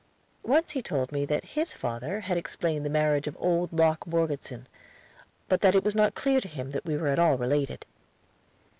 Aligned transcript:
Once 0.41 0.71
he 0.71 0.81
told 0.81 1.11
me 1.11 1.25
that 1.25 1.43
his 1.45 1.73
father 1.75 2.21
had 2.21 2.35
explained 2.35 2.83
the 2.83 2.89
marriage 2.89 3.27
of 3.27 3.37
old 3.39 3.71
Locke 3.71 4.07
Morgeson; 4.07 4.65
but 5.47 5.61
that 5.61 5.75
it 5.75 5.83
was 5.83 5.93
not 5.93 6.15
clear 6.15 6.41
to 6.41 6.47
him 6.47 6.71
that 6.71 6.85
we 6.85 6.97
were 6.97 7.07
at 7.09 7.19
all 7.19 7.37
related. 7.37 7.85